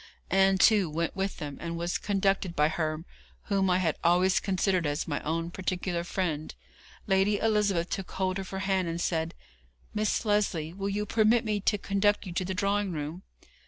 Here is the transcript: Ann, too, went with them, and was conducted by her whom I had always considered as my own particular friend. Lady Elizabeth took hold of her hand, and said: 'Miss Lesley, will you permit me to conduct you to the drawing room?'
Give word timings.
Ann, 0.31 0.57
too, 0.57 0.89
went 0.89 1.15
with 1.15 1.37
them, 1.37 1.59
and 1.61 1.77
was 1.77 1.99
conducted 1.99 2.55
by 2.55 2.69
her 2.69 3.05
whom 3.49 3.69
I 3.69 3.77
had 3.77 3.97
always 4.03 4.39
considered 4.39 4.87
as 4.87 5.07
my 5.07 5.21
own 5.21 5.51
particular 5.51 6.03
friend. 6.03 6.55
Lady 7.05 7.37
Elizabeth 7.37 7.91
took 7.91 8.09
hold 8.09 8.39
of 8.39 8.49
her 8.49 8.61
hand, 8.65 8.87
and 8.87 8.99
said: 8.99 9.35
'Miss 9.93 10.25
Lesley, 10.25 10.73
will 10.73 10.89
you 10.89 11.05
permit 11.05 11.45
me 11.45 11.59
to 11.59 11.77
conduct 11.77 12.25
you 12.25 12.33
to 12.33 12.43
the 12.43 12.55
drawing 12.55 12.91
room?' 12.91 13.21